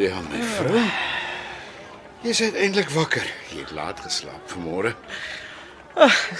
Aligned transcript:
Claudia, 0.00 0.20
my 0.32 0.42
vrou. 0.42 0.84
Jy's 2.24 2.40
uiteindelik 2.40 2.88
wakker. 2.94 3.26
Jy 3.52 3.58
het 3.60 3.72
laat 3.76 3.98
geslaap 4.00 4.46
vanmôre. 4.48 4.94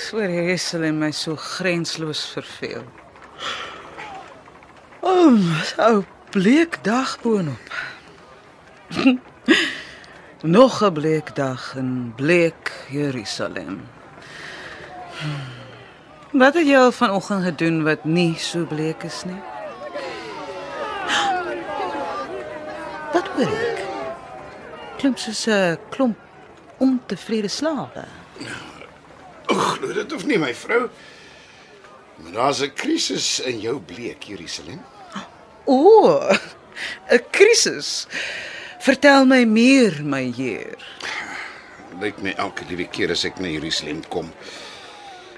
Sweer 0.01 0.33
Jerusalem 0.33 0.97
my 1.03 1.11
so 1.13 1.37
grensloos 1.37 2.23
verveel. 2.33 2.87
O, 5.05 5.13
oh, 5.13 5.61
ou 5.85 6.01
bleek 6.33 6.79
dag 6.87 7.19
boonop. 7.21 7.77
Nog 10.57 10.81
'n 10.81 10.93
bleek 10.93 11.37
dag 11.37 11.75
in 11.77 12.13
bleek 12.17 12.73
Jerusalem. 12.89 13.85
Wat 16.33 16.55
het 16.55 16.67
jy 16.67 16.77
al 16.77 16.93
vanoggend 16.93 17.45
gedoen 17.45 17.85
wat 17.85 18.05
nie 18.05 18.39
so 18.39 18.65
bleek 18.65 19.03
is 19.05 19.25
nie? 19.25 19.50
Ek? 23.41 23.81
Klink 25.01 25.19
soos 25.19 25.47
'n 25.49 25.79
klomp 25.91 26.19
ontevrede 26.79 27.49
slawe. 27.49 28.05
Glo 29.47 29.93
dit 29.93 30.13
of 30.13 30.27
nie, 30.27 30.39
my 30.39 30.55
vrou? 30.55 30.89
Maar 32.23 32.33
daar's 32.33 32.61
'n 32.63 32.73
krisis 32.75 33.41
in 33.41 33.61
jou 33.61 33.81
bleek 33.81 34.23
Jerusalem. 34.23 34.81
O, 35.65 36.21
'n 37.11 37.25
krisis. 37.31 38.07
Vertel 38.81 39.25
my 39.25 39.45
meer, 39.45 40.05
my 40.05 40.33
heer. 40.37 40.77
Lyk 42.01 42.23
my 42.23 42.33
elke 42.37 42.65
liewe 42.69 42.89
keer 42.89 43.11
as 43.11 43.25
ek 43.25 43.41
na 43.41 43.49
Jerusalem 43.49 44.01
kom, 44.09 44.33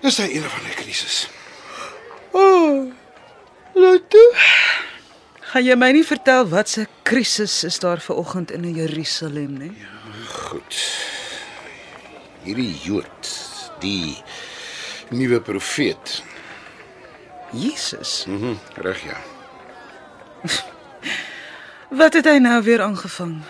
is 0.02 0.16
daar 0.16 0.30
een 0.30 0.44
of 0.44 0.54
ander 0.58 0.74
krisis. 0.74 1.28
O, 2.32 2.38
oh, 2.38 2.92
laat 3.74 4.10
toe. 4.10 4.31
Gaan 5.52 5.66
jy 5.66 5.74
my 5.76 5.90
nie 5.92 6.04
vertel 6.08 6.46
wat 6.48 6.70
se 6.72 6.86
krisis 7.04 7.58
is 7.68 7.76
daar 7.82 8.00
ver 8.00 8.16
oggend 8.16 8.54
in 8.56 8.62
Jerusalem 8.72 9.58
nie? 9.60 9.74
Goed. 10.32 10.78
Hierdie 12.46 12.70
Jood, 12.80 13.32
die 13.82 14.16
nuwe 15.12 15.42
profeet. 15.44 16.22
Jesus. 17.52 18.24
Mhm, 18.26 18.54
mm 18.54 18.80
reg 18.80 19.04
ja. 19.04 19.20
Wat 22.00 22.16
het 22.16 22.24
hy 22.32 22.38
nou 22.40 22.56
weer 22.64 22.80
aangevang? 22.88 23.42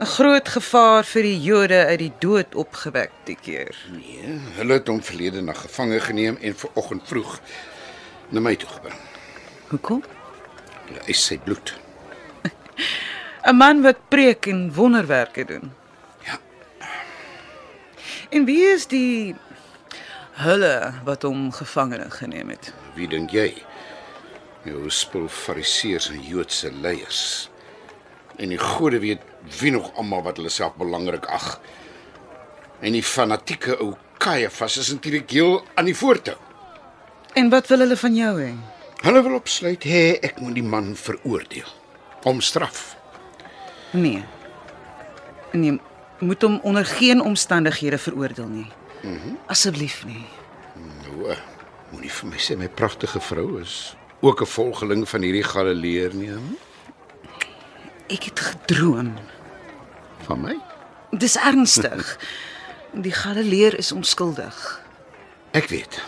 'n 0.00 0.10
Groot 0.16 0.48
gevaar 0.48 1.04
vir 1.04 1.22
die 1.28 1.40
Jode 1.44 1.84
uit 1.92 1.98
die 1.98 2.12
dood 2.24 2.54
opgewek 2.54 3.12
die 3.28 3.36
keer. 3.36 3.76
Nee, 3.92 4.40
hulle 4.56 4.80
het 4.80 4.88
hom 4.88 5.04
verlede 5.04 5.44
nag 5.44 5.60
gevange 5.60 6.00
geneem 6.00 6.40
en 6.40 6.56
vanoggend 6.56 7.04
vroeg 7.04 7.40
na 8.32 8.40
my 8.40 8.56
toe 8.56 8.68
gebring. 8.68 9.00
Hoekom? 9.68 10.23
Eis 11.06 11.24
sy 11.26 11.38
bloed. 11.38 11.74
'n 13.48 13.56
Man 13.56 13.82
wat 13.82 14.08
preek 14.08 14.46
en 14.46 14.72
wonderwerke 14.72 15.44
doen. 15.44 15.72
Ja. 16.24 16.38
En 18.30 18.44
wie 18.44 18.62
is 18.72 18.86
die 18.86 19.34
hulle 20.40 20.92
wat 21.04 21.22
hom 21.22 21.52
gevangene 21.52 22.10
geneem 22.10 22.48
het? 22.48 22.72
Wie 22.94 23.08
dink 23.08 23.30
jy? 23.30 23.50
Jou 24.64 24.88
spul 24.90 25.28
fariseërs 25.28 26.08
en 26.10 26.22
Joodse 26.24 26.72
leiers. 26.72 27.50
En 28.40 28.48
die 28.48 28.58
gode 28.58 28.98
weet 28.98 29.20
wie 29.60 29.70
nog 29.70 29.92
almal 30.00 30.24
wat 30.24 30.40
hulle 30.40 30.50
self 30.50 30.74
belangrik 30.80 31.26
ag. 31.28 31.60
En 32.80 32.96
die 32.96 33.04
fanatieke 33.04 33.76
ou 33.76 33.94
Kajafas 34.18 34.78
is 34.80 34.92
natuurlik 34.92 35.30
heel 35.30 35.58
aan 35.74 35.84
die 35.84 35.96
voortou. 35.96 36.36
En 37.34 37.50
wat 37.52 37.66
wil 37.68 37.84
hulle 37.84 37.96
van 37.96 38.14
jou 38.16 38.34
hê? 38.40 38.54
Hulle 39.04 39.20
wil 39.22 39.34
opsluit 39.36 39.84
hê 39.84 40.04
ek 40.24 40.38
moet 40.40 40.54
die 40.56 40.64
man 40.64 40.94
veroordeel. 40.96 41.68
Om 42.24 42.40
straf. 42.40 42.94
Nee. 43.92 44.22
Nee, 45.52 45.76
moet 46.24 46.42
hom 46.42 46.56
onder 46.64 46.86
geen 46.88 47.20
omstandighede 47.20 47.98
veroordeel 47.98 48.48
nie. 48.48 48.70
Mhm. 49.02 49.12
Mm 49.12 49.38
Asseblief 49.46 50.04
nie. 50.08 50.24
Nou, 51.04 51.28
eh, 51.30 51.36
moenie 51.92 52.10
vir 52.10 52.28
my 52.30 52.38
sê 52.40 52.56
my 52.56 52.68
pragtige 52.68 53.20
vrou 53.20 53.60
is 53.60 53.94
ook 54.20 54.40
'n 54.40 54.46
volgeling 54.46 55.08
van 55.08 55.22
hierdie 55.22 55.44
Galileer 55.44 56.14
nie. 56.14 56.30
hm? 56.30 56.54
Ek 58.08 58.22
het 58.22 58.40
gedroom. 58.40 59.14
Van 60.26 60.40
my? 60.40 60.56
Dis 61.10 61.36
ernstig. 61.36 62.18
Die 63.04 63.12
Galileer 63.12 63.78
is 63.78 63.92
onskuldig. 63.92 64.80
Ek 65.50 65.68
weet. 65.68 66.00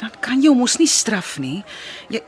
Dan 0.00 0.12
kan 0.20 0.42
jy 0.42 0.50
hom 0.52 0.60
mos 0.60 0.76
nie 0.80 0.90
straf 0.90 1.36
nie. 1.40 1.62
Jy 2.12 2.20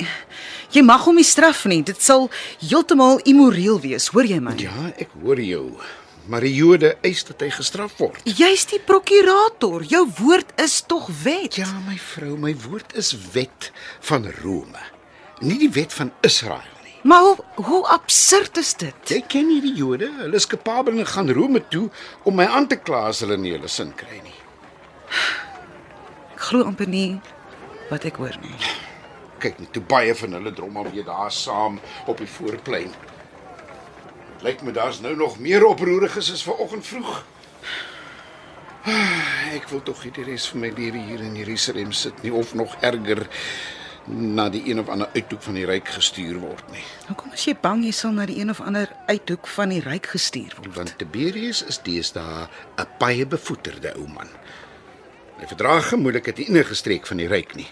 jy 0.72 0.82
mag 0.84 1.04
hom 1.04 1.18
nie 1.20 1.26
straf 1.26 1.66
nie. 1.68 1.82
Dit 1.84 2.00
sal 2.04 2.28
heeltemal 2.62 3.20
immoreel 3.28 3.80
wees, 3.84 4.08
hoor 4.14 4.28
jy 4.28 4.40
my? 4.40 4.56
Ja, 4.60 4.92
ek 4.96 5.12
hoor 5.22 5.40
jou. 5.42 5.66
Maar 6.28 6.44
die 6.44 6.52
Jode 6.52 6.90
eis 7.08 7.22
dat 7.24 7.40
hy 7.40 7.48
gestraf 7.56 7.94
word. 8.00 8.20
Jy's 8.28 8.66
die 8.68 8.80
prokurator. 8.84 9.84
Jou 9.88 10.04
woord 10.18 10.50
is 10.60 10.82
tog 10.84 11.08
wet. 11.22 11.56
Ja, 11.56 11.70
my 11.86 11.96
vrou, 12.10 12.34
my 12.40 12.52
woord 12.66 12.92
is 13.00 13.14
wet 13.32 13.70
van 14.04 14.28
Rome. 14.42 14.82
Nie 15.40 15.56
die 15.60 15.70
wet 15.72 15.94
van 15.96 16.12
Israel 16.26 16.74
nie. 16.84 16.98
Maar 17.08 17.24
hoe 17.24 17.64
hoe 17.70 17.80
absurd 17.94 18.60
is 18.60 18.74
dit? 18.76 19.14
Jy 19.14 19.22
ken 19.30 19.48
nie 19.48 19.62
die 19.64 19.72
Jode. 19.78 20.10
Hulle 20.20 20.36
is 20.36 20.48
kapabel 20.48 21.00
en 21.00 21.08
gaan 21.08 21.32
Rome 21.32 21.64
toe 21.72 21.86
om 22.28 22.36
my 22.36 22.44
aan 22.44 22.68
te 22.68 22.76
kla 22.76 23.06
as 23.08 23.24
hulle 23.24 23.40
nie 23.40 23.54
hulle 23.56 23.70
sin 23.72 23.94
kry 23.96 24.20
nie. 24.20 24.36
Ek 26.34 26.44
glo 26.50 26.68
amper 26.68 26.88
nie 26.90 27.20
wat 27.88 28.04
ek 28.08 28.20
hoor 28.20 28.36
nie. 28.42 28.54
Kyk 29.42 29.60
net 29.62 29.76
hoe 29.78 29.84
baie 29.86 30.14
van 30.18 30.36
hulle 30.38 30.52
drom 30.52 30.76
alweer 30.76 31.06
daar 31.06 31.32
saam 31.32 31.78
op 32.06 32.18
die 32.18 32.30
voorplein. 32.30 32.92
Lyk 34.42 34.62
my 34.62 34.72
daar's 34.72 35.00
nou 35.02 35.16
nog 35.16 35.38
meer 35.42 35.64
oproeriges 35.66 36.32
as 36.32 36.44
vanoggend 36.46 36.86
vroeg. 36.86 37.24
Ek 39.58 39.66
wil 39.72 39.82
tog 39.82 40.04
nie 40.04 40.12
die 40.14 40.26
res 40.28 40.46
van 40.52 40.62
my 40.66 40.70
lewe 40.76 41.00
hier 41.10 41.24
in 41.24 41.36
Jerusalem 41.38 41.92
sit 41.92 42.22
nie 42.22 42.32
of 42.34 42.54
nog 42.54 42.76
erger 42.84 43.26
na 44.08 44.48
die 44.48 44.62
een 44.70 44.80
of 44.80 44.88
ander 44.88 45.10
uithoek 45.12 45.42
van 45.44 45.58
die 45.58 45.66
ryk 45.68 45.90
gestuur 45.92 46.38
word 46.40 46.70
nie. 46.72 46.84
Hoekom 47.10 47.34
is 47.36 47.44
jy 47.44 47.54
bang 47.60 47.82
jy 47.84 47.92
sal 47.92 48.14
na 48.16 48.24
die 48.28 48.38
een 48.40 48.50
of 48.50 48.62
ander 48.64 48.88
uithoek 49.10 49.50
van 49.52 49.74
die 49.74 49.82
ryk 49.84 50.08
gestuur 50.14 50.54
word? 50.56 50.70
Want 50.76 50.94
Tiberius 51.00 51.60
is 51.68 51.80
deesdae 51.84 52.48
'n 52.78 52.88
baie 52.98 53.26
bevoeterde 53.26 53.92
ou 53.96 54.06
man. 54.08 54.30
Hy 55.38 55.46
verdra 55.46 55.76
gemoedelik 55.86 56.32
die 56.34 56.48
enige 56.50 56.74
streek 56.74 57.06
van 57.06 57.20
die 57.22 57.28
ryk 57.30 57.54
nie. 57.54 57.68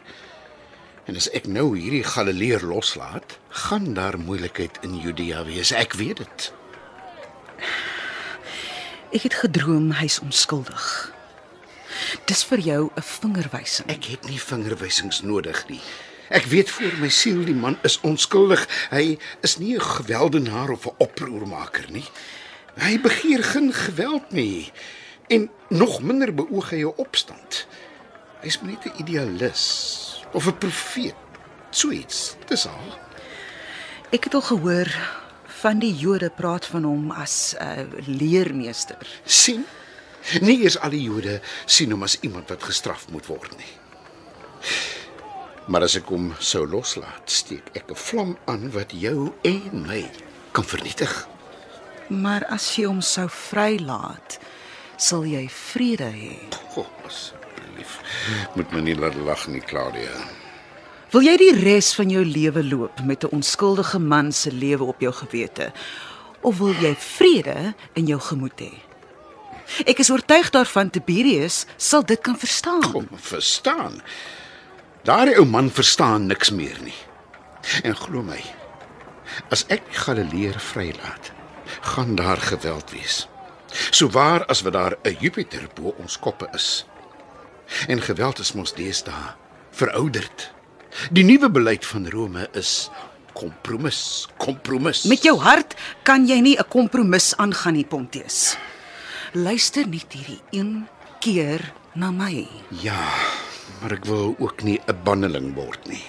En 1.11 1.19
as 1.19 1.27
ek 1.35 1.49
nou 1.51 1.73
hierdie 1.75 2.05
Galileer 2.07 2.63
loslaat, 2.67 3.39
gaan 3.67 3.93
daar 3.95 4.19
moeilikheid 4.19 4.79
in 4.87 4.95
Judea 5.03 5.43
wees. 5.47 5.73
Ek 5.75 5.99
weet 5.99 6.23
dit. 6.23 6.47
Ek 9.15 9.27
het 9.27 9.39
gedroom 9.43 9.93
hy's 9.99 10.21
onskuldig. 10.23 10.87
Dis 12.31 12.45
vir 12.47 12.63
jou 12.63 12.83
'n 12.95 13.03
vingerwysing. 13.03 13.91
Ek 13.91 14.05
het 14.15 14.29
nie 14.31 14.41
vingerwysings 14.41 15.23
nodig 15.23 15.69
nie. 15.69 15.83
Ek 16.31 16.45
weet 16.45 16.71
voor 16.71 16.95
my 16.99 17.09
siel 17.09 17.45
die 17.45 17.55
man 17.55 17.79
is 17.83 18.01
onskuldig. 18.01 18.67
Hy 18.91 19.19
is 19.43 19.59
nie 19.59 19.75
'n 19.75 19.81
gewelddenaar 19.81 20.71
of 20.71 20.87
'n 20.87 20.95
oproermaker 20.99 21.91
nie. 21.91 22.07
Hy 22.77 23.01
begeer 23.01 23.45
geen 23.45 23.73
geweld 23.73 24.31
nie 24.31 24.73
en 25.27 25.51
nog 25.69 26.03
minder 26.03 26.35
beoog 26.35 26.71
hy 26.71 26.83
'n 26.85 26.93
opstand. 26.97 27.67
Hy's 28.41 28.61
maar 28.61 28.71
net 28.71 28.85
'n 28.85 29.01
idealis 29.03 29.65
of 30.33 30.47
'n 30.47 30.59
profeet. 30.59 31.15
Suits, 31.71 32.37
dis 32.47 32.67
al. 32.67 32.99
Ek 34.11 34.25
het 34.25 34.35
al 34.35 34.41
gehoor 34.41 34.89
van 35.47 35.79
die 35.79 35.95
Jode 35.95 36.31
praat 36.31 36.67
van 36.67 36.83
hom 36.83 37.11
as 37.11 37.55
'n 37.59 37.65
uh, 37.65 38.07
leermeester. 38.07 39.21
sien? 39.25 39.65
Nie 40.41 40.63
eers 40.63 40.79
al 40.79 40.91
die 40.91 41.03
Jode 41.03 41.41
sien 41.65 41.91
hom 41.91 42.03
as 42.03 42.19
iemand 42.21 42.49
wat 42.49 42.63
gestraf 42.63 43.09
moet 43.11 43.27
word 43.27 43.57
nie. 43.57 43.75
Maar 45.67 45.83
as 45.83 45.97
ek 45.99 46.09
hom 46.11 46.35
sou 46.39 46.67
loslaat, 46.67 47.31
steek 47.31 47.71
ek 47.75 47.91
'n 47.91 47.95
vlam 47.95 48.37
aan 48.45 48.71
wat 48.71 48.93
jou 48.95 49.33
en 49.43 49.87
my 49.87 50.11
kan 50.53 50.65
vernietig. 50.65 51.29
Maar 52.09 52.45
as 52.45 52.77
jy 52.77 52.85
hom 52.87 53.01
sou 53.01 53.29
vrylaat, 53.29 54.39
sal 54.97 55.27
jy 55.29 55.47
vrede 55.49 56.11
hê. 56.13 56.35
O, 56.77 56.87
asseblief. 57.07 57.99
Moet 58.57 58.73
my 58.73 58.81
nie 58.81 58.97
laat 58.99 59.17
lag 59.27 59.47
nie, 59.49 59.61
Claudia. 59.61 60.13
Wil 61.15 61.23
jy 61.29 61.37
die 61.39 61.53
res 61.61 61.93
van 61.95 62.11
jou 62.11 62.25
lewe 62.27 62.65
loop 62.67 63.01
met 63.07 63.25
'n 63.25 63.33
onskuldige 63.39 63.99
man 63.99 64.33
se 64.33 64.51
lewe 64.51 64.85
op 64.85 65.01
jou 65.01 65.13
gewete 65.13 65.73
of 66.41 66.59
wil 66.59 66.75
jy 66.75 66.95
vrede 66.95 67.75
in 67.95 68.07
jou 68.07 68.21
gemoed 68.21 68.61
hê? 68.61 68.73
Ek 69.87 69.99
is 69.99 70.11
oortuig 70.11 70.51
daarvan 70.51 70.91
Tiberius 70.91 71.67
sal 71.77 72.05
dit 72.05 72.21
kan 72.21 72.39
verstaan. 72.39 72.83
Kom, 72.93 73.09
verstaan. 73.13 74.03
Daardie 75.03 75.39
ou 75.39 75.45
man 75.45 75.71
verstaan 75.71 76.27
niks 76.27 76.51
meer 76.51 76.79
nie. 76.83 76.99
En 77.83 77.97
glo 77.97 78.23
my, 78.23 78.43
as 79.51 79.65
ek 79.69 79.83
Galileer 79.91 80.59
vrylaat, 80.59 81.33
gaan 81.81 82.15
daar 82.15 82.39
geweld 82.39 82.91
wees. 82.91 83.27
So 83.91 84.09
waar 84.09 84.45
as 84.47 84.63
wat 84.63 84.73
daar 84.73 84.97
'n 85.03 85.17
Jupiter 85.21 85.69
bo 85.75 85.95
ons 85.99 86.19
koppe 86.19 86.49
is. 86.53 86.87
En 87.89 88.01
geweld 88.03 88.39
is 88.39 88.53
mos 88.53 88.75
deesdae 88.75 89.35
verouderd. 89.71 90.53
Die 91.11 91.25
nuwe 91.25 91.51
beleid 91.51 91.87
van 91.87 92.09
Rome 92.09 92.49
is 92.53 92.91
kompromis, 93.37 94.29
kompromis. 94.37 95.05
Met 95.05 95.23
jou 95.23 95.37
hart 95.39 95.75
kan 96.03 96.27
jy 96.27 96.41
nie 96.41 96.57
'n 96.59 96.69
kompromis 96.69 97.37
aangaan 97.37 97.75
nie, 97.75 97.85
Pontius. 97.85 98.57
Luister 99.33 99.89
net 99.89 100.13
hierdie 100.13 100.41
een 100.51 100.89
keer 101.21 101.73
na 101.95 102.11
my. 102.11 102.49
Ja, 102.69 103.09
maar 103.81 103.93
ek 103.93 104.05
wil 104.05 104.37
ook 104.39 104.63
nie 104.63 104.81
'n 104.87 105.03
banneling 105.05 105.55
word 105.55 105.87
nie. 105.87 106.05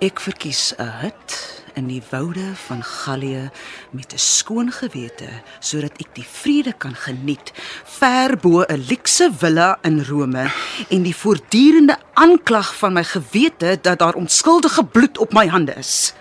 Ek 0.00 0.20
verkies 0.20 0.74
'n 0.78 0.90
hut 1.00 1.49
in 1.74 1.86
die 1.86 2.02
woude 2.10 2.54
van 2.66 2.82
Gallië 2.84 3.50
met 3.90 4.12
'n 4.12 4.18
skoon 4.18 4.70
gewete 4.72 5.28
sodat 5.60 5.92
ek 6.00 6.14
die 6.14 6.24
vrede 6.26 6.72
kan 6.72 6.94
geniet 6.94 7.52
ver 7.84 8.36
bo 8.36 8.62
'n 8.62 8.84
luukse 8.88 9.30
villa 9.38 9.78
in 9.82 10.04
Rome 10.04 10.50
en 10.90 11.02
die 11.02 11.16
voortdurende 11.16 11.96
aanklag 12.14 12.74
van 12.76 12.92
my 12.92 13.04
gewete 13.04 13.78
dat 13.82 13.98
daar 13.98 14.14
onskuldige 14.14 14.84
bloed 14.84 15.18
op 15.18 15.32
my 15.32 15.46
hande 15.48 15.72
is. 15.74 16.14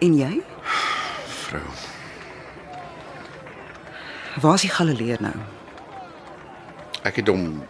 En 0.00 0.14
jy? 0.16 0.42
Vrou, 1.26 1.62
Waar 4.40 4.54
is 4.54 4.60
die 4.60 4.70
Galileer 4.70 5.18
nou? 5.20 5.34
ek 7.02 7.16
het 7.16 7.28
hom 7.28 7.62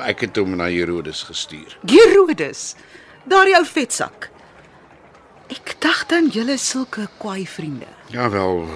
ek 0.00 0.20
het 0.20 0.36
hom 0.36 0.56
na 0.56 0.64
Herodes 0.68 1.22
gestuur. 1.22 1.78
Herodes. 1.86 2.74
Daardie 3.30 3.56
ou 3.58 3.66
vetsak. 3.66 4.28
Ek 5.50 5.76
dink 5.82 6.08
dan 6.10 6.28
julle 6.34 6.58
is 6.58 6.66
sulke 6.72 7.06
kwaai 7.18 7.46
vriende. 7.46 7.88
Jawel, 8.10 8.66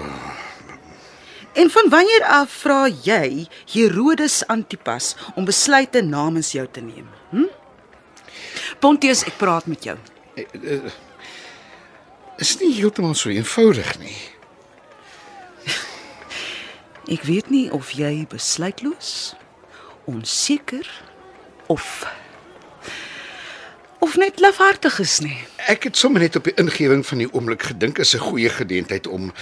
En 1.55 1.69
van 1.69 1.89
wanneer 1.89 2.23
af 2.23 2.51
vra 2.51 2.89
jy 3.03 3.47
Herodes 3.71 4.47
Antipas 4.47 5.15
om 5.35 5.45
besluite 5.47 6.01
namens 6.01 6.51
jou 6.51 6.67
te 6.67 6.81
neem? 6.83 7.07
Hm? 7.29 7.47
Pontius, 8.83 9.23
ek 9.23 9.37
praat 9.39 9.69
met 9.71 9.87
jou. 9.87 9.95
is 12.43 12.51
nie 12.59 12.73
heeltemal 12.75 13.15
so 13.15 13.31
eenvoudig 13.31 13.93
nie. 14.01 14.17
Ek 17.15 17.23
weet 17.23 17.47
nie 17.49 17.69
of 17.71 17.93
jy 17.95 18.25
besluitloos, 18.27 19.31
onseker 20.11 20.91
of 21.71 22.03
of 24.05 24.17
net 24.21 24.39
lafhartig 24.39 24.99
is 25.01 25.17
nie. 25.25 25.37
Ek 25.71 25.87
het 25.89 25.97
sommer 25.97 26.21
net 26.21 26.35
op 26.37 26.45
die 26.45 26.53
ingewing 26.61 27.01
van 27.07 27.23
die 27.23 27.29
oomblik 27.31 27.63
gedink 27.71 27.97
is 28.03 28.13
'n 28.13 28.21
goeie 28.21 28.49
geleentheid 28.49 29.07
om 29.07 29.33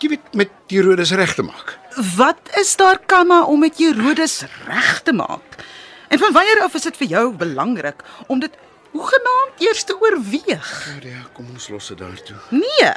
jy 0.00 0.08
weet 0.12 0.34
met 0.34 0.50
Herodes 0.68 1.12
reg 1.12 1.34
te 1.34 1.42
maak. 1.42 1.78
Wat 2.16 2.42
is 2.60 2.76
daar 2.76 2.98
kamma 2.98 3.44
om 3.44 3.60
met 3.60 3.78
Herodes 3.78 4.44
reg 4.66 5.00
te 5.02 5.12
maak? 5.12 5.64
En 6.08 6.18
van 6.18 6.32
wanneer 6.32 6.60
af 6.62 6.74
is 6.74 6.82
dit 6.82 6.96
vir 6.96 7.06
jou 7.06 7.32
belangrik 7.32 8.04
om 8.26 8.40
dit 8.40 8.52
hoegenaamd 8.92 9.58
eers 9.58 9.84
te 9.84 9.96
oorweeg? 10.00 10.68
Ja, 11.02 11.24
kom 11.32 11.46
ons 11.52 11.68
los 11.68 11.88
dit 11.88 11.98
daartoe. 11.98 12.36
Nee. 12.50 12.92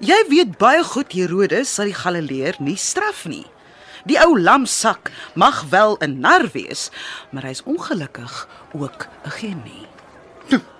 Jy 0.00 0.24
weet 0.28 0.56
baie 0.58 0.84
goed 0.84 1.12
Herodes 1.12 1.74
sal 1.74 1.84
die 1.84 1.94
Galileer 1.94 2.56
nie 2.58 2.76
straf 2.76 3.24
nie. 3.24 3.46
Die 4.04 4.18
ou 4.18 4.40
lamsak 4.40 5.10
mag 5.34 5.64
wel 5.70 5.96
'n 6.00 6.20
nar 6.20 6.48
wees, 6.52 6.90
maar 7.30 7.42
hy's 7.42 7.62
ongelukkig 7.64 8.48
ook 8.72 9.06
'n 9.24 9.30
genie. 9.30 9.92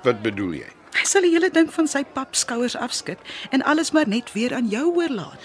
Wat 0.02 0.22
bedoel 0.22 0.52
jy? 0.52 0.70
Hy 0.92 1.04
sal 1.08 1.24
die 1.24 1.32
hele 1.32 1.50
ding 1.50 1.70
van 1.72 1.88
sy 1.88 2.02
pap 2.04 2.34
skouers 2.34 2.76
afskud 2.76 3.18
en 3.50 3.62
alles 3.62 3.92
maar 3.96 4.08
net 4.08 4.32
weer 4.32 4.54
aan 4.54 4.68
jou 4.68 4.90
oorlaat. 4.96 5.40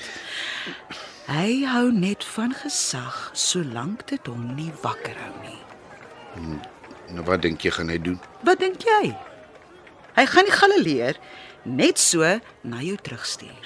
Hy 1.28 1.64
hou 1.68 1.92
net 1.92 2.24
van 2.36 2.54
gesag 2.56 3.32
solank 3.34 4.08
dit 4.08 4.28
hom 4.28 4.56
nie 4.56 4.72
wakker 4.82 5.16
hou 5.16 5.34
nie. 5.44 6.60
Nou 7.16 7.24
wat 7.28 7.42
dink 7.42 7.64
jy 7.64 7.72
gaan 7.72 7.90
hy 7.90 7.98
doen? 8.04 8.20
Wat 8.44 8.60
dink 8.60 8.84
jy? 8.84 9.16
Hy 10.18 10.26
gaan 10.26 10.50
die 10.50 10.56
Galileer 10.56 11.20
net 11.64 12.00
so 12.00 12.24
na 12.64 12.82
jou 12.82 12.98
terugstuur. 12.98 13.66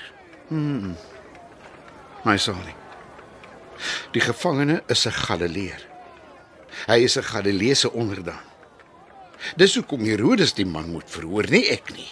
My 2.26 2.38
sorry. 2.38 2.76
Die 4.14 4.22
gevangene 4.22 4.84
is 4.88 5.08
'n 5.08 5.12
Galileer. 5.12 5.82
Hy 6.88 7.00
is 7.04 7.18
'n 7.18 7.24
Galileese 7.24 7.92
onderdaan. 7.92 8.50
Dis 9.58 9.76
hoekom 9.76 10.04
Herodes 10.06 10.54
die 10.54 10.66
man 10.66 10.90
moet 10.92 11.10
verhoor, 11.10 11.48
nie 11.50 11.66
ek 11.74 11.92
nie. 11.96 12.10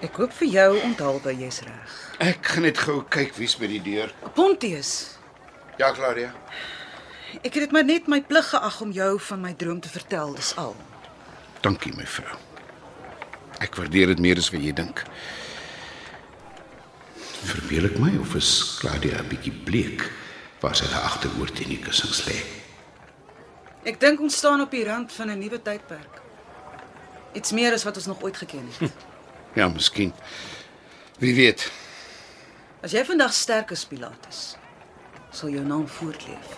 Ek 0.00 0.16
hoop 0.16 0.32
vir 0.32 0.48
jou 0.48 0.68
onthaalwe 0.86 1.34
jy's 1.36 1.60
reg. 1.66 1.96
Ek 2.24 2.44
gaan 2.54 2.62
net 2.64 2.78
gou 2.80 3.02
kyk 3.12 3.34
wie's 3.36 3.56
by 3.60 3.66
die 3.68 3.80
deur. 3.84 4.12
Pontius, 4.34 5.16
Ja, 5.80 5.92
Claudia. 5.96 6.32
ek 7.42 7.54
het 7.54 7.62
dit 7.62 7.72
maar 7.72 7.84
net 7.84 8.06
my 8.08 8.20
plig 8.20 8.48
geag 8.50 8.80
om 8.80 8.90
jou 8.92 9.18
van 9.20 9.40
my 9.40 9.52
droom 9.54 9.80
te 9.80 9.88
vertel, 9.88 10.34
dis 10.34 10.54
al. 10.56 10.74
Dankie 11.62 11.92
my 11.96 12.04
vrou. 12.06 12.36
Ek 13.60 13.76
waardeer 13.76 14.06
dit 14.06 14.18
meer 14.18 14.36
as 14.36 14.50
wat 14.50 14.60
jy 14.60 14.72
dink. 14.72 15.04
Verbeel 17.44 17.84
ek 17.88 17.98
my 17.98 18.16
of 18.20 18.34
is 18.36 18.76
Claudia 18.80 19.20
'n 19.22 19.28
bietjie 19.28 19.52
bleek 19.64 20.10
waar 20.60 20.74
sy 20.76 20.84
daar 20.92 21.04
agteroor 21.08 21.48
teen 21.52 21.68
die 21.68 21.78
kussings 21.80 22.24
lê? 22.26 22.36
Ek 23.82 23.96
dink 24.00 24.20
ons 24.20 24.36
staan 24.36 24.60
op 24.60 24.70
die 24.70 24.84
rand 24.84 25.12
van 25.12 25.30
'n 25.30 25.38
nuwe 25.38 25.62
tydperk. 25.62 26.20
Iets 27.32 27.52
meer 27.52 27.72
as 27.72 27.84
wat 27.84 27.96
ons 27.96 28.06
nog 28.06 28.22
ooit 28.22 28.36
geken 28.36 28.68
het. 28.78 28.92
Ja, 29.54 29.68
miskien. 29.68 30.12
Wie 31.18 31.34
weet. 31.34 31.72
As 32.82 32.92
jy 32.92 33.04
vandag 33.04 33.32
sterk 33.32 33.70
is, 33.70 33.84
Pilatus, 33.84 34.56
sal 35.30 35.48
jou 35.48 35.64
naam 35.66 35.88
voortleef. 35.88 36.48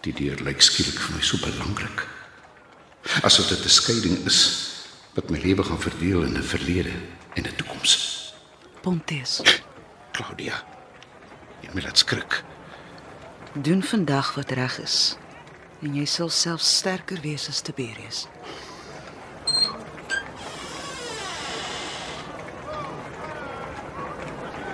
Die 0.00 0.12
deur 0.12 0.36
lyk 0.44 0.60
skielik 0.60 1.00
vir 1.00 1.16
my 1.16 1.22
so 1.22 1.38
belangrik. 1.38 2.06
Asof 3.22 3.48
dit 3.48 3.64
'n 3.64 3.68
skeiding 3.68 4.26
is 4.26 4.38
wat 5.14 5.30
my 5.30 5.38
lewe 5.38 5.62
gaan 5.62 5.80
verdeel 5.80 6.22
in 6.22 6.36
'n 6.36 6.42
verlede 6.42 6.92
en 7.34 7.46
'n 7.46 7.56
toekoms. 7.56 8.34
Pontius, 8.82 9.42
Claudia. 10.12 10.64
Jy 11.60 11.68
moet 11.72 11.82
laat 11.82 11.98
skrik. 11.98 12.44
Doen 13.52 13.82
vandag 13.82 14.34
wat 14.34 14.50
reg 14.50 14.78
is 14.80 15.18
en 15.80 15.94
jy 15.96 16.04
sal 16.04 16.28
self 16.28 16.60
sterker 16.60 17.18
wees 17.24 17.48
as 17.48 17.60
Tiberius. 17.64 18.28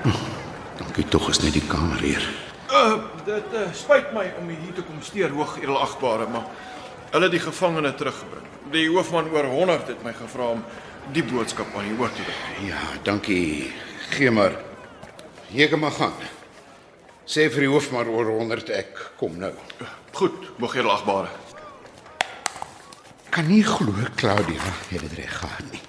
Dankie 0.81 1.07
tog 1.09 1.29
is 1.31 1.41
net 1.45 1.55
die 1.55 1.63
kamer 1.71 2.03
hier. 2.03 2.27
Uh, 2.67 2.99
dit 3.25 3.55
uh, 3.55 3.73
spyt 3.73 4.11
my 4.13 4.27
om 4.41 4.49
hier 4.51 4.75
te 4.75 4.83
kom 4.83 4.99
steur, 5.07 5.31
hoog 5.31 5.57
edelagbare, 5.63 6.27
maar 6.33 6.47
hulle 7.15 7.25
het 7.31 7.37
die 7.39 7.45
gevangene 7.47 7.95
teruggebring. 7.95 8.47
Die 8.75 8.89
hoofman 8.91 9.31
oor 9.31 9.47
100 9.55 9.95
het 9.95 10.03
my 10.05 10.13
gevra 10.19 10.47
om 10.59 10.63
die 11.15 11.25
boodskap 11.25 11.71
aan 11.79 11.87
u 11.87 11.95
oor 12.03 12.11
te 12.11 12.27
bring. 12.27 12.43
Ja, 12.73 12.83
dankie. 13.07 13.73
Gee 14.19 14.31
maar. 14.35 14.59
Jy 15.55 15.71
kan 15.71 15.79
maar 15.81 15.95
gaan. 15.95 16.19
Sê 17.27 17.49
vir 17.51 17.67
die 17.67 17.71
hoofman 17.73 18.07
oor 18.07 18.29
100 18.39 18.69
ek 18.71 19.01
kom 19.19 19.35
nou. 19.41 19.51
Goed, 20.15 20.45
hoog 20.61 20.77
edelagbare. 20.79 21.33
Kan 23.35 23.51
nie 23.51 23.65
glo 23.67 23.93
Claudia 24.17 24.63
het 24.93 25.03
dit 25.03 25.17
reg 25.19 25.35
gehad 25.41 25.73
nie. 25.73 25.83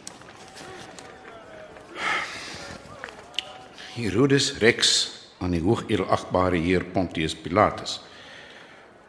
Herodes 3.98 4.56
Rex 4.62 4.96
aan 5.38 5.54
die 5.54 5.62
hoogedelagbare 5.62 6.58
heer 6.58 6.84
Pontius 6.94 7.38
Pilatus. 7.38 8.00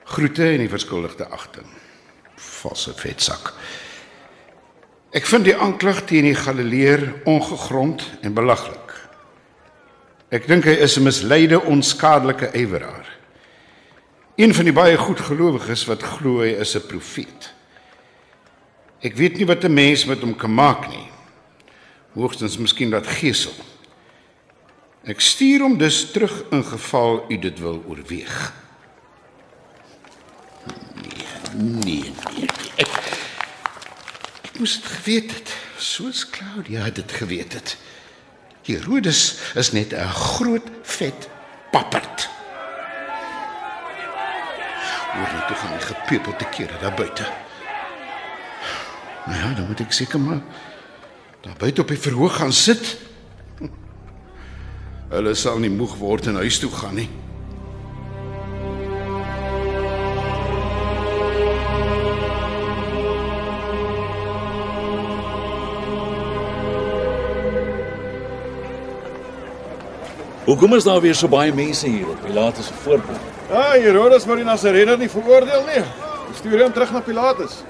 Groete 0.08 0.50
en 0.52 0.62
die 0.62 0.70
verskuldigde 0.72 1.26
agting. 1.32 1.66
Valse 2.36 2.92
vetsak. 2.96 3.54
Ek 5.16 5.24
vind 5.28 5.48
die 5.48 5.56
aanklag 5.56 6.04
teen 6.08 6.28
die 6.28 6.36
Galileer 6.36 7.06
ongegrond 7.28 8.04
en 8.20 8.36
belaglik. 8.36 8.87
Ek 10.28 10.44
dink 10.44 10.66
hy 10.68 10.76
is 10.84 10.98
'n 10.98 11.02
misleide 11.02 11.60
onskadelike 11.60 12.50
yweraar. 12.52 13.06
Een 14.36 14.54
van 14.54 14.64
die 14.64 14.72
baie 14.72 14.96
goedgelowiges 14.96 15.86
wat 15.88 16.02
glo 16.02 16.40
hy 16.44 16.52
is 16.60 16.76
'n 16.76 16.86
profeet. 16.86 17.52
Ek 19.00 19.16
weet 19.16 19.36
nie 19.36 19.46
wat 19.46 19.64
'n 19.64 19.72
mens 19.72 20.04
met 20.04 20.20
hom 20.20 20.36
kan 20.36 20.54
maak 20.54 20.88
nie. 20.88 21.08
Hoogstens 22.12 22.58
miskien 22.58 22.90
dat 22.90 23.06
gesel. 23.06 23.54
Ek 25.04 25.20
stuur 25.20 25.60
hom 25.60 25.78
dus 25.78 26.10
terug 26.10 26.44
in 26.50 26.64
geval 26.64 27.24
u 27.28 27.38
dit 27.38 27.58
wil 27.58 27.84
oorweeg. 27.86 28.52
Nee, 30.94 31.72
nee. 31.84 32.12
nee. 32.36 32.48
Ek 32.76 32.88
ek 34.42 34.58
moes 34.58 34.80
dit 34.80 34.90
geweet 34.90 35.34
het, 35.34 35.56
soos 35.76 36.30
Claudia 36.30 36.90
dit 36.90 37.12
geweet 37.12 37.52
het. 37.52 37.76
Herodes 38.68 39.38
is 39.54 39.72
net 39.72 39.92
'n 39.92 40.08
groot 40.08 40.66
vet 40.82 41.28
papperd. 41.70 42.28
Hoor 45.12 45.32
net 45.34 45.48
hoe 45.48 45.56
gaan 45.56 45.72
hy 45.72 45.80
gepeupel 45.80 46.36
te 46.36 46.44
kere 46.44 46.78
daar 46.80 46.94
buite. 46.94 47.26
Nou 49.26 49.38
ja, 49.38 49.54
dan 49.54 49.66
moet 49.66 49.80
ek 49.80 49.92
seker 49.92 50.20
maar 50.20 50.40
daar 51.40 51.56
buite 51.56 51.80
op 51.80 51.88
die 51.88 51.98
verhoog 51.98 52.36
gaan 52.36 52.52
sit. 52.52 52.96
Hulle 55.08 55.34
sal 55.34 55.58
nie 55.58 55.70
moeg 55.70 55.96
word 55.96 56.26
en 56.26 56.34
huis 56.34 56.58
toe 56.58 56.70
gaan 56.70 56.94
nie. 56.94 57.08
Hoekom 70.44 70.74
is 70.74 70.84
daar 70.84 71.00
weer 71.00 71.14
so 71.14 71.28
baie 71.28 71.52
mense 71.52 71.88
hier 71.88 72.08
op 72.08 72.22
Pilatus 72.24 72.66
se 72.66 72.76
voorplein? 72.84 73.20
Ah, 73.52 73.72
Herodes 73.72 74.26
wou 74.28 74.36
die 74.36 74.44
Nasarener 74.44 74.98
nie 74.98 75.08
veroordeel 75.08 75.64
nie. 75.66 75.82
Stuur 76.36 76.62
hom 76.62 76.72
terug 76.72 76.92
na 76.92 77.00
Pilatus. 77.00 77.62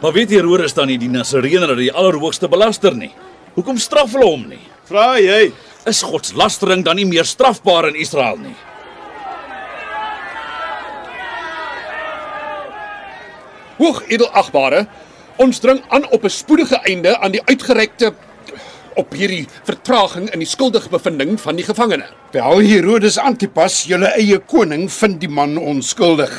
Maar 0.00 0.12
weet 0.12 0.30
Herodes 0.30 0.74
dan 0.76 0.90
nie 0.92 0.98
die 1.00 1.10
Nasareëner 1.12 1.72
dat 1.72 1.80
die 1.80 1.92
allerhoogste 1.92 2.48
belaster 2.48 2.94
nie? 2.96 3.12
Hoekom 3.56 3.78
straf 3.80 4.12
hulle 4.12 4.28
hom 4.28 4.46
nie? 4.48 4.60
Vra 4.88 5.16
jy? 5.20 5.52
Is 5.88 6.02
godslastering 6.04 6.84
dan 6.84 6.96
nie 7.00 7.06
meer 7.08 7.24
strafbaar 7.24 7.88
in 7.88 7.96
Israel 8.00 8.36
nie? 8.42 8.54
Hoog 13.76 14.02
edelagbare, 14.08 14.86
ons 15.40 15.60
dring 15.60 15.82
aan 15.92 16.04
op 16.10 16.24
'n 16.24 16.32
spoedige 16.32 16.80
einde 16.88 17.18
aan 17.18 17.32
die 17.32 17.42
uitgerekte 17.44 18.12
op 18.96 19.12
hierdie 19.16 19.44
vertraging 19.66 20.30
in 20.32 20.42
die 20.42 20.48
skuldige 20.48 20.90
bevinding 20.92 21.36
van 21.40 21.58
die 21.58 21.66
gevangene. 21.66 22.08
Wel 22.32 22.64
Herodes 22.64 23.18
Antipas, 23.20 23.84
julle 23.88 24.12
eie 24.16 24.38
koning, 24.38 24.88
vind 24.92 25.20
die 25.20 25.30
man 25.30 25.56
onskuldig. 25.60 26.32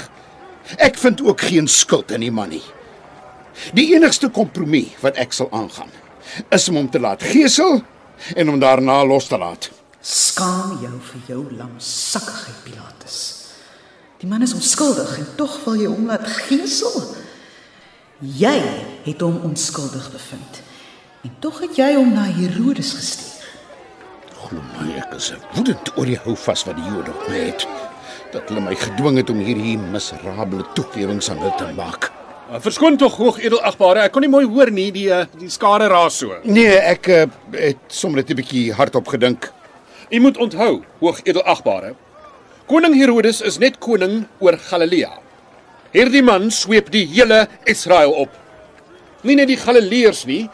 Ek 0.84 0.98
vind 1.00 1.22
ook 1.24 1.46
geen 1.48 1.70
skuld 1.72 2.12
in 2.12 2.26
die 2.26 2.34
man 2.34 2.52
nie. 2.56 2.64
Die 3.78 3.90
enigste 3.96 4.30
kompromie 4.34 4.90
wat 5.02 5.18
ek 5.22 5.34
sal 5.34 5.50
aangaan, 5.56 5.90
is 6.54 6.68
om 6.70 6.82
hom 6.82 6.92
te 6.92 7.02
laat 7.02 7.24
gesel 7.26 7.82
en 8.36 8.52
hom 8.52 8.60
daarna 8.62 9.04
los 9.08 9.30
te 9.30 9.40
laat. 9.40 9.70
Skaam 10.02 10.78
jou 10.82 10.94
vir 11.12 11.34
jou 11.34 11.42
lamsakkigheid, 11.58 12.60
Pilatus. 12.66 13.18
Die 14.22 14.30
man 14.30 14.42
is 14.46 14.54
onskuldig 14.58 15.18
en 15.22 15.28
tog 15.38 15.58
wil 15.66 15.82
jy 15.82 15.90
hom 15.92 16.08
laat 16.10 16.26
gesel. 16.48 16.96
Jy 18.18 18.56
het 19.06 19.22
hom 19.22 19.44
onskuldig 19.46 20.08
bevind. 20.14 20.62
En 21.28 21.34
tog 21.44 21.58
het 21.60 21.76
jy 21.76 21.88
hom 21.98 22.14
na 22.16 22.24
Herodes 22.24 22.94
gestuur. 22.96 23.48
Glo 24.46 24.62
my, 24.78 24.94
ek 25.02 25.16
is 25.18 25.34
woedend 25.58 25.90
oor 25.98 26.08
die 26.08 26.20
houvas 26.24 26.62
wat 26.64 26.78
die 26.80 26.86
Jode 26.88 27.12
op 27.12 27.26
my 27.28 27.40
het. 27.50 27.66
Dat 28.32 28.48
hulle 28.48 28.62
my 28.64 28.76
gedwing 28.80 29.18
het 29.20 29.32
om 29.34 29.42
hierdie 29.44 29.74
miserabele 29.82 30.64
toegewings 30.78 31.28
aan 31.34 31.42
hulle 31.42 31.52
te 31.60 31.68
maak. 31.76 32.08
Uh, 32.48 32.62
Verskoon 32.64 32.96
tog 33.02 33.18
hoog 33.20 33.42
edelagbare, 33.44 34.06
ek 34.08 34.16
kon 34.16 34.24
nie 34.24 34.32
mooi 34.32 34.46
hoor 34.48 34.72
nie, 34.72 34.86
die 34.96 35.10
uh, 35.12 35.26
die 35.36 35.52
skare 35.52 35.90
raas 35.92 36.22
so. 36.22 36.38
Nee, 36.48 36.78
ek 36.94 37.10
uh, 37.12 37.26
het 37.58 37.82
sommer 37.92 38.22
net 38.22 38.32
'n 38.32 38.40
bietjie 38.40 38.72
hardop 38.78 39.12
gedink. 39.12 39.50
U 40.08 40.22
moet 40.24 40.40
onthou, 40.40 40.86
hoog 41.02 41.20
edelagbare, 41.28 41.92
koning 42.72 42.96
Herodes 42.96 43.42
is 43.42 43.60
net 43.60 43.82
koning 43.84 44.24
oor 44.40 44.56
Galilea. 44.70 45.12
Hierdie 45.92 46.24
man 46.24 46.48
sweep 46.52 46.88
die 46.96 47.04
hele 47.04 47.50
Israel 47.66 48.16
op. 48.16 48.32
Nie 49.28 49.36
net 49.36 49.52
die 49.52 49.60
Galileërs 49.60 50.24
nie, 50.26 50.48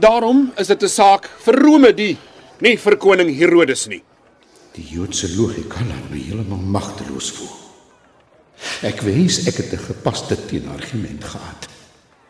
daarom 0.00 0.52
is 0.56 0.66
dit 0.66 0.82
'n 0.82 0.88
saak 0.88 1.28
vir 1.44 1.54
Rome 1.54 1.92
die, 1.94 2.18
nie 2.60 2.76
vir 2.76 2.96
koning 2.96 3.30
Herodes 3.38 3.86
nie. 3.86 4.02
Die 4.74 4.86
Joodse 4.86 5.28
logika 5.36 5.80
laat 5.80 6.10
my 6.10 6.18
heeltemal 6.18 6.58
magteloos 6.58 7.30
voel. 7.30 7.56
Ek 8.82 9.00
wens 9.00 9.46
ek 9.46 9.56
het 9.56 9.72
'n 9.72 9.86
gepaste 9.86 10.36
teenargument 10.46 11.24
gehad. 11.24 11.68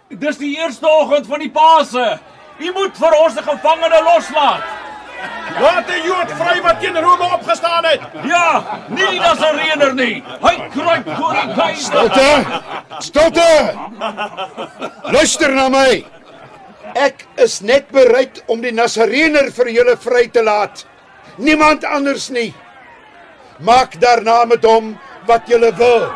Dis 0.09 0.39
die 0.39 0.57
eerste 0.59 0.87
oggend 0.89 1.27
van 1.27 1.39
die 1.39 1.50
Paase. 1.50 2.19
U 2.59 2.73
moet 2.73 2.97
vir 2.97 3.12
ons 3.25 3.35
se 3.35 3.43
gevangene 3.43 4.03
loslaat. 4.03 4.62
Laat 5.61 5.87
die 5.87 6.03
Jood 6.07 6.31
vry 6.39 6.61
wat 6.62 6.81
teen 6.81 6.97
Rome 6.97 7.27
opgestaan 7.35 7.85
het. 7.85 8.00
Ja, 8.25 8.81
nie 8.89 9.07
die 9.11 9.21
Nasareëner 9.21 9.95
nie. 9.95 10.23
Hy 10.41 10.55
kruip 10.73 11.11
voor 11.17 11.33
die 11.33 11.55
keiser. 11.55 11.85
Stilte! 11.85 12.31
Stilte! 12.99 13.75
Luister 15.12 15.55
na 15.55 15.69
my. 15.69 16.20
Ek 16.99 17.25
is 17.40 17.61
net 17.61 17.90
bereid 17.94 18.42
om 18.50 18.62
die 18.62 18.73
Nasareëner 18.75 19.50
vir 19.54 19.70
julle 19.75 19.97
vry 20.00 20.26
te 20.32 20.42
laat. 20.42 20.85
Niemand 21.38 21.85
anders 21.85 22.28
nie. 22.35 22.50
Maak 23.61 23.99
daarna 24.00 24.44
met 24.49 24.64
hom 24.64 24.94
wat 25.28 25.49
julle 25.49 25.70
wil. 25.78 26.09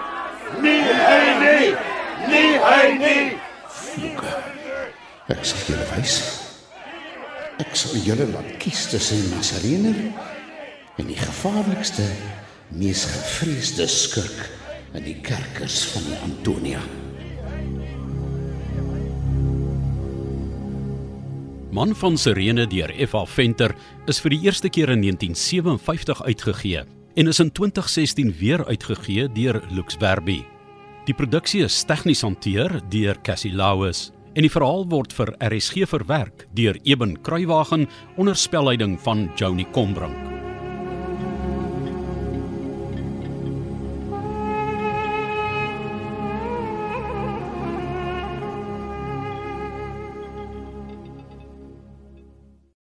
Nie 0.62 0.80
hy 0.82 1.20
nie. 1.42 1.68
Nie 2.30 2.54
hy 2.62 2.86
nie. 2.98 3.26
Ek 5.32 5.44
sal 5.46 5.62
julle 5.68 5.86
wys. 5.94 6.16
Ek 7.62 7.76
sal 7.78 8.00
julle 8.02 8.26
laat 8.32 8.50
kies 8.62 8.88
tussen 8.90 9.20
die 9.22 9.34
Nasareëner 9.36 10.00
en 10.98 11.08
die 11.10 11.18
gevaarlikste, 11.18 12.06
mees 12.74 13.04
gevreesde 13.10 13.86
skurk 13.90 14.46
in 14.94 15.06
die 15.06 15.18
kerkers 15.22 15.84
van 15.92 16.06
die 16.10 16.20
Antonia. 16.26 16.82
Man 21.74 21.90
van 21.98 22.14
Sirene 22.14 22.68
deur 22.70 22.92
F.A. 23.02 23.24
Venter 23.26 23.72
is 24.06 24.20
vir 24.22 24.30
die 24.30 24.44
eerste 24.46 24.70
keer 24.70 24.92
in 24.92 25.00
1957 25.02 26.20
uitgegee 26.22 26.84
en 27.18 27.30
is 27.32 27.40
in 27.42 27.50
2016 27.50 28.30
weer 28.38 28.62
uitgegee 28.68 29.24
deur 29.34 29.58
Lux 29.74 29.98
Verbi. 29.98 30.44
Die 31.08 31.16
produksie 31.18 31.64
is 31.66 31.80
tegnies 31.82 32.22
hanteer 32.22 32.76
deur 32.94 33.18
Cassie 33.26 33.50
Lauis 33.58 34.12
en 34.34 34.46
die 34.46 34.52
verhaal 34.54 34.86
word 34.92 35.16
vir 35.18 35.34
RSG 35.48 35.88
verwerk 35.90 36.46
deur 36.54 36.78
Eben 36.86 37.16
Kruiwagen 37.26 37.88
onder 38.14 38.38
spelleiding 38.38 38.94
van 39.02 39.26
Joni 39.34 39.66
Combrink. 39.74 40.33